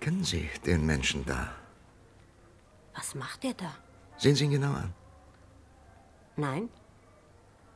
[0.00, 1.50] Kennen Sie den Menschen da?
[2.94, 3.74] Was macht er da?
[4.18, 4.94] Sehen Sie ihn genau an.
[6.36, 6.68] Nein?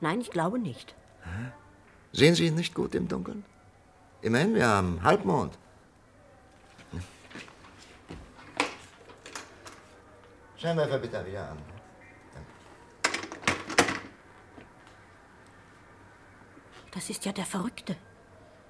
[0.00, 0.94] Nein, ich glaube nicht.
[2.12, 3.44] Sehen Sie ihn nicht gut im Dunkeln?
[4.22, 5.56] Immerhin, wir haben Halbmond.
[10.56, 11.58] Scheinwerfer bitte wieder an.
[16.90, 17.96] Das ist ja der Verrückte.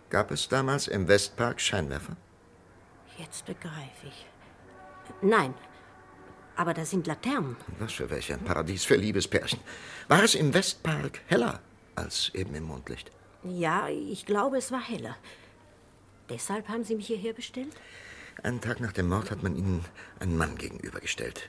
[0.09, 2.17] Gab es damals im Westpark Scheinwerfer?
[3.17, 4.27] Jetzt begreife ich.
[5.23, 5.55] Nein,
[6.61, 7.57] aber da sind Laternen.
[7.79, 9.61] Was für welch ein Paradies für Liebespärchen.
[10.09, 11.59] War es im Westpark heller
[11.95, 13.11] als eben im Mondlicht?
[13.45, 15.17] Ja, ich glaube, es war heller.
[16.29, 17.73] Deshalb haben Sie mich hierher bestellt?
[18.43, 19.87] Einen Tag nach dem Mord hat man Ihnen
[20.19, 21.49] einen Mann gegenübergestellt.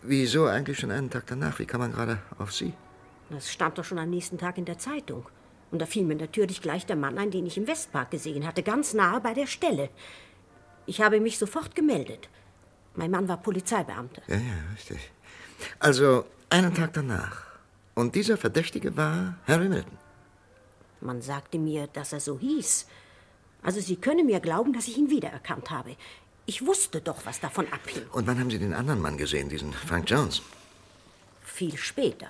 [0.00, 1.58] Wieso eigentlich schon einen Tag danach?
[1.58, 2.72] Wie kam man gerade auf Sie?
[3.28, 5.26] Das stand doch schon am nächsten Tag in der Zeitung.
[5.70, 8.62] Und da fiel mir natürlich gleich der Mann ein, den ich im Westpark gesehen hatte,
[8.62, 9.90] ganz nahe bei der Stelle.
[10.86, 12.30] Ich habe mich sofort gemeldet.
[12.94, 14.22] Mein Mann war Polizeibeamter.
[14.26, 15.10] Ja, ja, richtig.
[15.78, 17.44] Also einen Tag danach.
[17.94, 19.98] Und dieser Verdächtige war Harry Milton.
[21.00, 22.86] Man sagte mir, dass er so hieß.
[23.62, 25.96] Also Sie können mir glauben, dass ich ihn wiedererkannt habe.
[26.46, 28.02] Ich wusste doch, was davon abhing.
[28.12, 30.42] Und wann haben Sie den anderen Mann gesehen, diesen Frank Jones?
[31.42, 32.28] Viel später.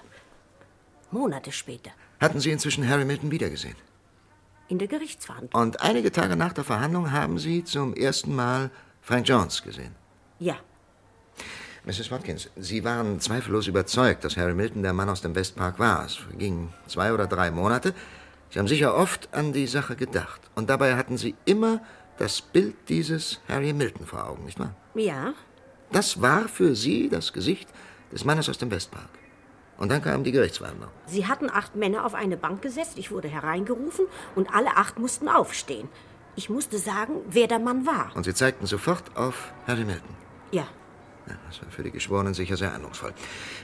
[1.11, 1.91] Monate später.
[2.21, 3.77] Hatten Sie inzwischen Harry Milton wiedergesehen?
[4.69, 5.61] In der Gerichtsverhandlung.
[5.61, 8.71] Und einige Tage nach der Verhandlung haben Sie zum ersten Mal
[9.03, 9.95] Frank Jones gesehen?
[10.41, 10.57] Ja.
[11.85, 12.11] Mrs.
[12.11, 16.05] Watkins, Sie waren zweifellos überzeugt, dass Harry Milton der Mann aus dem Westpark war.
[16.05, 17.95] Es vergingen zwei oder drei Monate.
[18.51, 20.41] Sie haben sicher oft an die Sache gedacht.
[20.55, 21.81] Und dabei hatten Sie immer
[22.19, 24.75] das Bild dieses Harry Milton vor Augen, nicht wahr?
[24.95, 25.33] Ja.
[25.93, 27.69] Das war für Sie das Gesicht
[28.13, 29.09] des Mannes aus dem Westpark.
[29.79, 30.91] Und dann kam die Gerichtsverhandlung.
[31.07, 35.29] Sie hatten acht Männer auf eine Bank gesetzt, ich wurde hereingerufen und alle acht mussten
[35.29, 35.89] aufstehen.
[36.37, 38.15] Ich musste sagen, wer der Mann war.
[38.15, 40.15] Und Sie zeigten sofort auf Harry Milton.
[40.51, 40.67] Ja.
[41.27, 43.13] das war für die Geschworenen sicher sehr eindrucksvoll.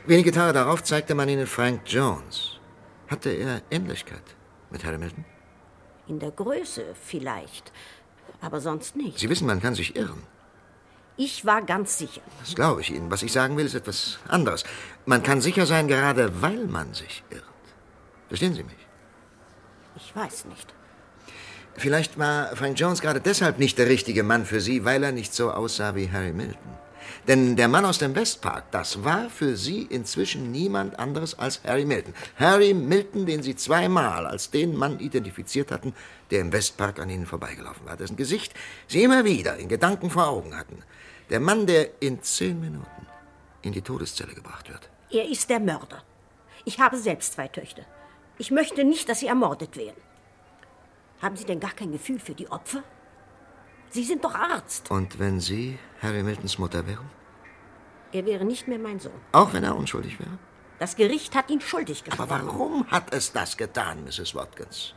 [0.07, 2.61] Wenige Tage darauf zeigte man Ihnen Frank Jones.
[3.09, 4.23] Hatte er Ähnlichkeit
[4.71, 5.25] mit Harry Milton?
[6.07, 7.73] In der Größe vielleicht,
[8.41, 9.19] aber sonst nicht.
[9.19, 10.23] Sie wissen, man kann sich irren.
[11.17, 12.21] Ich war ganz sicher.
[12.41, 13.11] Das glaube ich Ihnen.
[13.11, 14.65] Was ich sagen will, ist etwas anderes.
[15.07, 17.43] Man kann sicher sein, gerade weil man sich irrt.
[18.29, 18.77] Verstehen Sie mich?
[19.97, 20.76] Ich weiß nicht.
[21.79, 25.35] Vielleicht war Frank Jones gerade deshalb nicht der richtige Mann für Sie, weil er nicht
[25.35, 26.77] so aussah wie Harry Milton.
[27.29, 31.85] Denn der Mann aus dem Westpark, das war für Sie inzwischen niemand anderes als Harry
[31.85, 32.15] Milton.
[32.37, 35.95] Harry Milton, den Sie zweimal als den Mann identifiziert hatten,
[36.31, 38.55] der im Westpark an Ihnen vorbeigelaufen war, dessen Gesicht
[38.89, 40.83] Sie immer wieder in Gedanken vor Augen hatten.
[41.31, 43.07] Der Mann, der in zehn Minuten
[43.63, 44.89] in die Todeszelle gebracht wird.
[45.11, 46.03] Er ist der Mörder.
[46.65, 47.83] Ich habe selbst zwei Töchter.
[48.39, 50.01] Ich möchte nicht, dass sie ermordet werden.
[51.23, 52.83] Haben Sie denn gar kein Gefühl für die Opfer?
[53.91, 54.91] Sie sind doch Arzt.
[54.91, 57.09] Und wenn Sie Harry Miltons Mutter wären?
[58.13, 59.21] Er wäre nicht mehr mein Sohn.
[59.33, 60.39] Auch wenn er unschuldig wäre?
[60.79, 62.31] Das Gericht hat ihn schuldig gesprochen.
[62.31, 64.35] Aber warum hat es das getan, Mrs.
[64.35, 64.95] Watkins?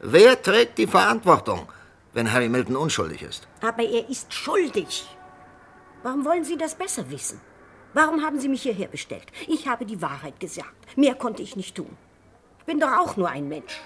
[0.00, 1.70] Wer trägt die Verantwortung,
[2.12, 3.46] wenn Harry Milton unschuldig ist?
[3.60, 5.06] Aber er ist schuldig.
[6.02, 7.40] Warum wollen Sie das besser wissen?
[7.94, 9.26] Warum haben Sie mich hierher bestellt?
[9.46, 10.96] Ich habe die Wahrheit gesagt.
[10.96, 11.96] Mehr konnte ich nicht tun.
[12.60, 13.80] Ich bin doch auch nur ein Mensch.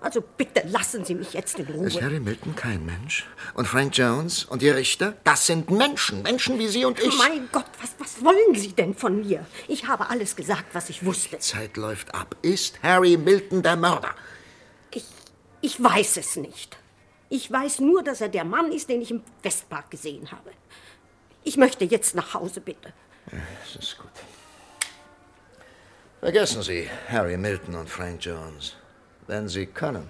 [0.00, 1.86] Also bitte lassen Sie mich jetzt in Ruhe.
[1.86, 3.26] Ist Harry Milton kein Mensch?
[3.54, 5.14] Und Frank Jones und die Richter?
[5.24, 6.22] Das sind Menschen.
[6.22, 7.16] Menschen wie Sie und ich.
[7.18, 9.46] Mein Gott, was, was wollen Sie denn von mir?
[9.68, 11.36] Ich habe alles gesagt, was ich wusste.
[11.36, 12.36] Die Zeit läuft ab.
[12.42, 14.14] Ist Harry Milton der Mörder?
[14.90, 15.04] Ich,
[15.60, 16.76] ich weiß es nicht.
[17.28, 20.50] Ich weiß nur, dass er der Mann ist, den ich im Westpark gesehen habe.
[21.42, 22.92] Ich möchte jetzt nach Hause, bitte.
[23.32, 24.10] Ja, das ist gut.
[26.20, 28.74] Vergessen Sie Harry Milton und Frank Jones,
[29.26, 30.08] wenn Sie können.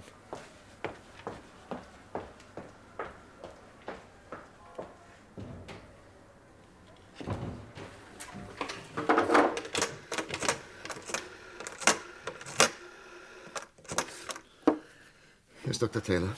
[15.64, 16.02] Ist Dr.
[16.02, 16.36] Taylor.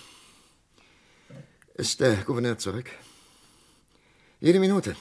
[1.74, 2.90] Ist der Gouverneur zurück?
[4.40, 4.96] Jede Minute.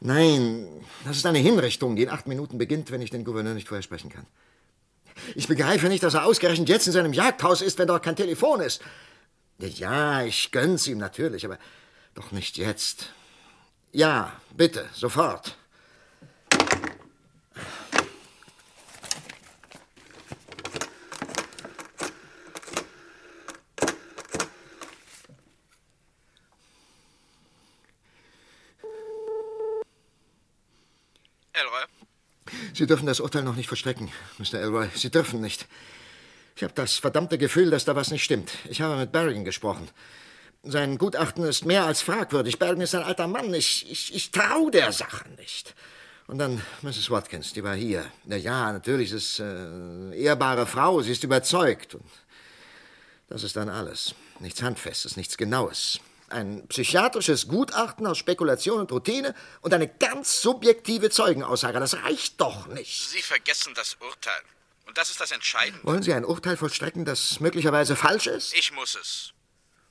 [0.00, 0.66] Nein,
[1.04, 3.82] das ist eine Hinrichtung, die in acht Minuten beginnt, wenn ich den Gouverneur nicht vorher
[3.82, 4.26] sprechen kann.
[5.34, 8.60] Ich begreife nicht, dass er ausgerechnet jetzt in seinem Jagdhaus ist, wenn dort kein Telefon
[8.60, 8.82] ist.
[9.58, 11.58] Ja, ich gönn's ihm natürlich, aber
[12.14, 13.10] doch nicht jetzt.
[13.92, 15.56] Ja, bitte, sofort.
[31.52, 31.84] Elroy?
[32.80, 34.54] Sie dürfen das Urteil noch nicht verstrecken, Mr.
[34.54, 34.88] Elroy.
[34.94, 35.66] Sie dürfen nicht.
[36.56, 38.52] Ich habe das verdammte Gefühl, dass da was nicht stimmt.
[38.70, 39.86] Ich habe mit Berrigan gesprochen.
[40.62, 42.58] Sein Gutachten ist mehr als fragwürdig.
[42.58, 43.52] Berrigan ist ein alter Mann.
[43.52, 45.74] Ich, ich, ich traue der Sache nicht.
[46.26, 47.10] Und dann Mrs.
[47.10, 48.06] Watkins, die war hier.
[48.24, 51.02] Na ja, natürlich ist es äh, eine ehrbare Frau.
[51.02, 51.96] Sie ist überzeugt.
[51.96, 52.10] Und
[53.28, 54.14] das ist dann alles.
[54.38, 56.00] Nichts Handfestes, nichts Genaues.
[56.30, 61.80] Ein psychiatrisches Gutachten aus Spekulation und Routine und eine ganz subjektive Zeugenaussage.
[61.80, 63.10] Das reicht doch nicht.
[63.10, 64.40] Sie vergessen das Urteil.
[64.86, 65.84] Und das ist das Entscheidende.
[65.84, 68.54] Wollen Sie ein Urteil vollstrecken, das möglicherweise falsch ist?
[68.54, 69.32] Ich muss es.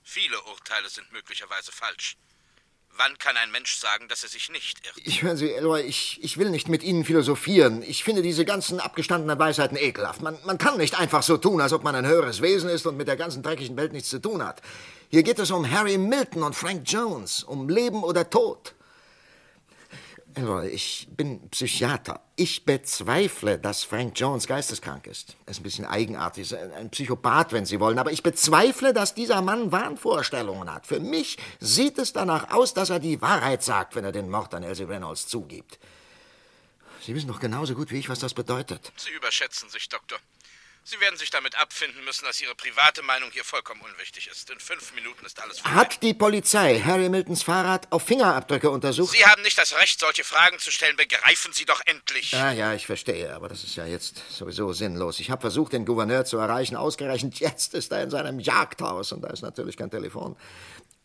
[0.04, 2.18] Viele Urteile sind möglicherweise falsch.
[2.98, 4.96] Wann kann ein Mensch sagen, dass er sich nicht irrt?
[5.04, 7.82] Ich höre Sie, Eloy, ich, ich will nicht mit Ihnen philosophieren.
[7.84, 10.22] Ich finde diese ganzen abgestandenen Weisheiten ekelhaft.
[10.22, 12.98] Man, man kann nicht einfach so tun, als ob man ein höheres Wesen ist und
[12.98, 14.62] mit der ganzen dreckigen Welt nichts zu tun hat.
[15.12, 18.76] Hier geht es um Harry Milton und Frank Jones, um Leben oder Tod.
[20.36, 22.22] Elroy, ich bin Psychiater.
[22.36, 25.36] Ich bezweifle, dass Frank Jones geisteskrank ist.
[25.48, 27.98] Er ist ein bisschen eigenartig, ein Psychopath, wenn Sie wollen.
[27.98, 30.86] Aber ich bezweifle, dass dieser Mann Wahnvorstellungen hat.
[30.86, 34.54] Für mich sieht es danach aus, dass er die Wahrheit sagt, wenn er den Mord
[34.54, 35.80] an Elsie Reynolds zugibt.
[37.02, 38.92] Sie wissen doch genauso gut wie ich, was das bedeutet.
[38.96, 40.20] Sie überschätzen sich, Doktor.
[40.84, 44.50] Sie werden sich damit abfinden müssen, dass Ihre private Meinung hier vollkommen unwichtig ist.
[44.50, 45.76] In fünf Minuten ist alles vorbei.
[45.76, 49.16] Hat die Polizei Harry Miltons Fahrrad auf Fingerabdrücke untersucht?
[49.16, 50.96] Sie haben nicht das Recht, solche Fragen zu stellen.
[50.96, 52.32] Begreifen Sie doch endlich.
[52.32, 53.34] Ja, ja, ich verstehe.
[53.36, 55.20] Aber das ist ja jetzt sowieso sinnlos.
[55.20, 56.76] Ich habe versucht, den Gouverneur zu erreichen.
[56.76, 60.36] Ausgerechnet jetzt ist er in seinem Jagdhaus und da ist natürlich kein Telefon.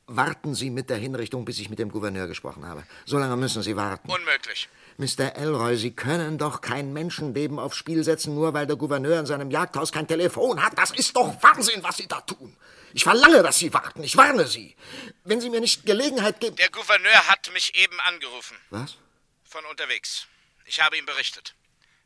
[0.06, 2.84] Warten Sie mit der Hinrichtung, bis ich mit dem Gouverneur gesprochen habe.
[3.06, 4.10] So lange müssen Sie warten.
[4.10, 4.68] Unmöglich.
[4.98, 5.34] Mr.
[5.36, 9.50] Elroy, Sie können doch kein Menschenleben aufs Spiel setzen, nur weil der Gouverneur in seinem
[9.50, 10.78] Jagdhaus kein Telefon hat.
[10.78, 12.54] Das ist doch Wahnsinn, was Sie da tun.
[12.92, 14.04] Ich verlange, dass Sie warten.
[14.04, 14.76] Ich warne Sie.
[15.24, 16.56] Wenn Sie mir nicht Gelegenheit geben.
[16.56, 18.56] Der Gouverneur hat mich eben angerufen.
[18.70, 18.96] Was?
[19.44, 20.26] Von unterwegs.
[20.66, 21.54] Ich habe ihm berichtet.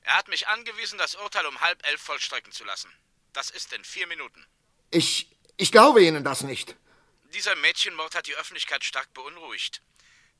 [0.02, 2.90] Er hat mich angewiesen, das Urteil um halb elf vollstrecken zu lassen.
[3.32, 4.46] Das ist in vier Minuten.
[4.90, 5.28] Ich.
[5.58, 6.76] Ich glaube Ihnen das nicht.
[7.34, 9.82] Dieser Mädchenmord hat die Öffentlichkeit stark beunruhigt.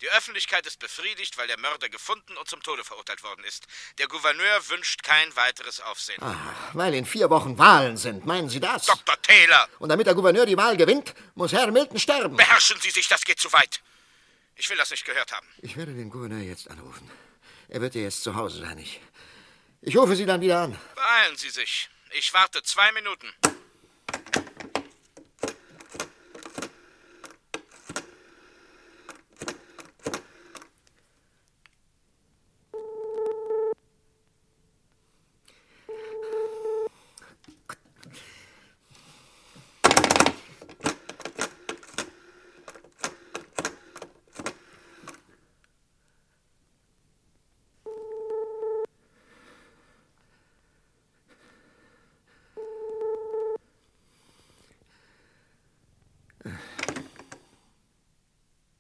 [0.01, 3.67] Die Öffentlichkeit ist befriedigt, weil der Mörder gefunden und zum Tode verurteilt worden ist.
[3.99, 6.23] Der Gouverneur wünscht kein weiteres Aufsehen.
[6.23, 6.37] Ah,
[6.73, 8.87] weil in vier Wochen Wahlen sind, meinen Sie das?
[8.87, 9.21] Dr.
[9.21, 9.69] Taylor!
[9.81, 12.37] Und damit der Gouverneur die Wahl gewinnt, muss Herr Milton sterben.
[12.37, 13.83] Beherrschen Sie sich, das geht zu weit.
[14.55, 15.49] Ich will das nicht gehört haben.
[15.63, 17.11] Ich werde den Gouverneur jetzt anrufen.
[17.69, 18.79] Er wird ja jetzt zu Hause sein.
[18.79, 19.01] Ich,
[19.83, 20.79] ich rufe Sie dann wieder an.
[20.95, 21.91] Beeilen Sie sich.
[22.13, 23.35] Ich warte zwei Minuten.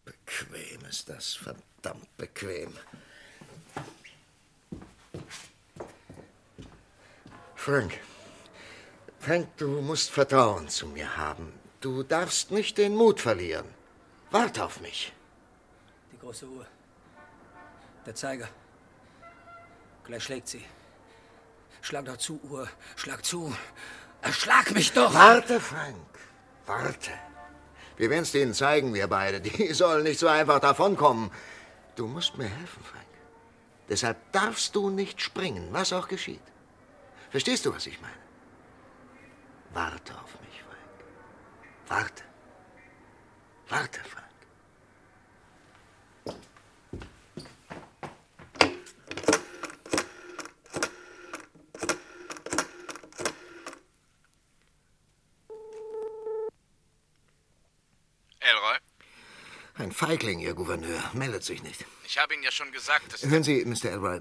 [0.05, 2.72] Bequem ist das, verdammt bequem.
[7.55, 8.01] Frank,
[9.20, 11.53] Frank, du musst Vertrauen zu mir haben.
[11.81, 13.66] Du darfst nicht den Mut verlieren.
[14.31, 15.12] Wart auf mich.
[16.12, 16.66] Die große Uhr.
[18.07, 18.48] Der Zeiger.
[20.05, 20.64] Gleich schlägt sie.
[21.83, 22.68] Schlag doch zu, Uhr.
[22.96, 23.55] Schlag zu.
[24.22, 25.12] Erschlag mich doch!
[25.12, 26.18] Warte, Frank.
[26.66, 27.12] Warte.
[27.99, 29.41] Wir werden es denen zeigen, wir beide.
[29.41, 31.31] Die sollen nicht so einfach davonkommen.
[31.97, 33.05] Du musst mir helfen, Frank.
[33.89, 36.41] Deshalb darfst du nicht springen, was auch geschieht.
[37.31, 38.15] Verstehst du, was ich meine?
[39.75, 41.05] Warte auf mich, Frank.
[41.89, 42.23] Warte.
[43.69, 44.29] Warte, Frank.
[58.49, 58.79] Elroy,
[59.79, 61.09] Ein Feigling, Ihr Gouverneur.
[61.14, 61.85] Meldet sich nicht.
[62.05, 63.23] ich habe Ihnen ja schon gesagt, dass...
[63.23, 63.91] Hören Sie, Mr.
[63.91, 64.21] Elroy,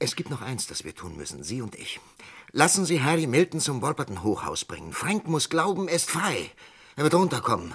[0.00, 2.00] es gibt noch eins, das wir tun müssen, Sie und ich.
[2.50, 4.92] Lassen Sie Harry Milton zum Wolperton Hochhaus bringen.
[4.92, 6.50] Frank muss glauben, er ist frei.
[6.96, 7.72] Er wird runterkommen.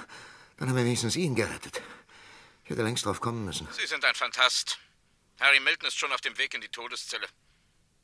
[0.58, 1.82] Dann haben wir wenigstens ihn gerettet.
[2.65, 3.65] Ich hätte längst drauf kommen müssen.
[3.71, 4.78] Sie sind ein Fantast.
[5.39, 7.28] Harry Milton ist schon auf dem Weg in die Todeszelle.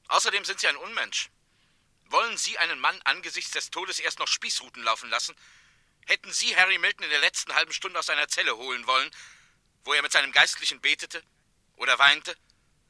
[0.07, 1.29] Außerdem sind Sie ein Unmensch.
[2.05, 5.35] Wollen Sie einen Mann angesichts des Todes erst noch Spießruten laufen lassen?
[6.11, 9.09] Hätten Sie Harry Milton in der letzten halben Stunde aus seiner Zelle holen wollen,
[9.85, 11.23] wo er mit seinem Geistlichen betete
[11.77, 12.35] oder weinte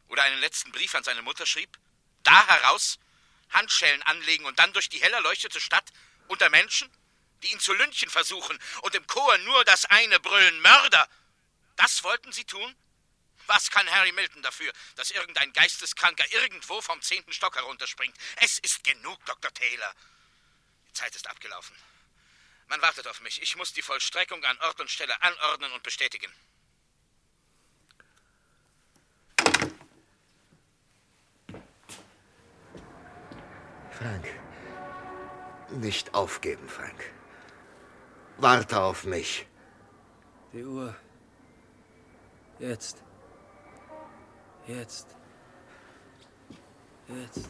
[0.08, 1.78] oder einen letzten Brief an seine Mutter schrieb?
[2.24, 2.98] Da heraus?
[3.52, 5.88] Handschellen anlegen und dann durch die hell erleuchtete Stadt
[6.30, 6.92] unter Menschen,
[7.44, 11.08] die ihn zu lynchen versuchen und im Chor nur das eine brüllen Mörder?
[11.76, 12.76] Das wollten Sie tun?
[13.46, 18.18] Was kann Harry Milton dafür, dass irgendein Geisteskranker irgendwo vom zehnten Stock herunterspringt?
[18.38, 19.54] Es ist genug, Dr.
[19.54, 19.94] Taylor.
[20.88, 21.76] Die Zeit ist abgelaufen.
[22.72, 23.42] Man wartet auf mich.
[23.42, 26.32] Ich muss die Vollstreckung an Ort und Stelle anordnen und bestätigen.
[33.92, 34.26] Frank,
[35.72, 37.12] nicht aufgeben, Frank.
[38.38, 39.46] Warte auf mich.
[40.54, 40.96] Die Uhr.
[42.58, 43.04] Jetzt.
[44.66, 45.18] Jetzt.
[47.10, 47.50] Jetzt.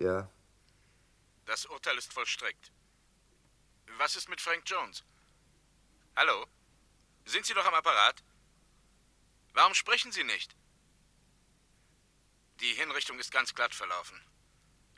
[0.00, 0.30] Ja,
[1.44, 2.70] Das Urteil ist vollstreckt.
[3.96, 5.02] Was ist mit Frank Jones?
[6.14, 6.46] Hallo?
[7.24, 8.22] Sind Sie noch am Apparat?
[9.54, 10.54] Warum sprechen Sie nicht?
[12.60, 14.20] Die Hinrichtung ist ganz glatt verlaufen.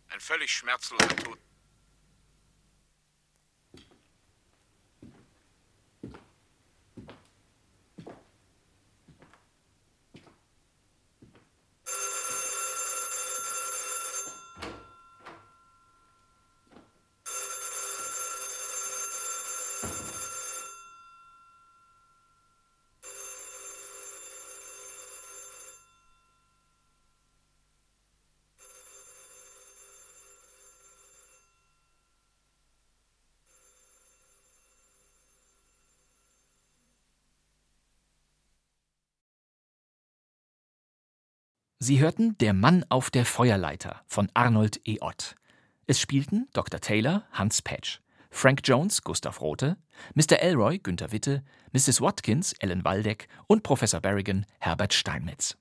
[0.08, 1.38] Ein völlig schmerzloser Tod.
[41.82, 44.98] Sie hörten Der Mann auf der Feuerleiter von Arnold E.
[45.00, 45.34] Ott.
[45.86, 46.78] Es spielten Dr.
[46.78, 49.78] Taylor Hans Patch, Frank Jones Gustav Rothe,
[50.14, 50.40] Mr.
[50.40, 52.02] Elroy Günther Witte, Mrs.
[52.02, 55.56] Watkins Ellen Waldeck und Professor Berrigan Herbert Steinmetz.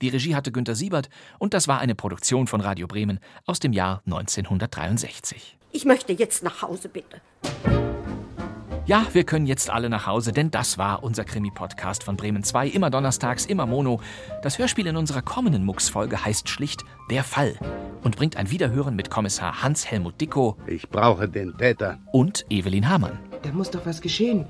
[0.00, 1.08] Die Regie hatte Günter Siebert
[1.40, 5.58] und das war eine Produktion von Radio Bremen aus dem Jahr 1963.
[5.72, 7.20] Ich möchte jetzt nach Hause, bitte.
[8.86, 12.68] Ja, wir können jetzt alle nach Hause, denn das war unser Krimi-Podcast von Bremen 2.
[12.68, 14.00] Immer donnerstags, immer Mono.
[14.42, 17.56] Das Hörspiel in unserer kommenden Mux-Folge heißt schlicht Der Fall
[18.04, 21.98] und bringt ein Wiederhören mit Kommissar Hans-Helmut Dickow Ich brauche den Täter.
[22.12, 23.18] und Evelyn Hamann.
[23.42, 24.46] Da muss doch was geschehen.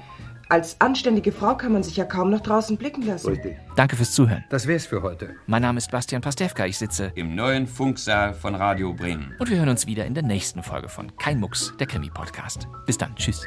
[0.48, 3.30] Als anständige Frau kann man sich ja kaum nach draußen blicken lassen.
[3.30, 3.56] Richtig.
[3.74, 4.44] Danke fürs Zuhören.
[4.48, 5.34] Das wär's für heute.
[5.46, 6.66] Mein Name ist Bastian Pastewka.
[6.66, 9.34] Ich sitze Im neuen Funksaal von Radio Bremen.
[9.40, 12.68] und wir hören uns wieder in der nächsten Folge von Kein Mucks, der Krimi-Podcast.
[12.86, 13.14] Bis dann.
[13.16, 13.44] Tschüss.